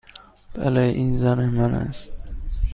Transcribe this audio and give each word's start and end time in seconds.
بله. 0.55 0.81
این 0.81 1.17
زن 1.19 1.45
من 1.49 1.73
است. 1.73 2.33